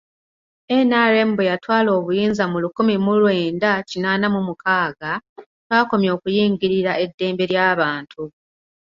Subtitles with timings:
[0.87, 5.11] NRM bwe yatwala obuyinza mu lukumi mu lwenda kinaana mu mukaaga,
[5.63, 8.23] twakomya okuyingirira eddembe ly'abantu.